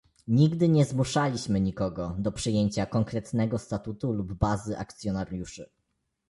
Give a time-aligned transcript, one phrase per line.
[0.27, 5.69] Nigdy nie zmuszaliśmy nikogo do przyjęcia konkretnego statutu lub bazy akcjonariuszy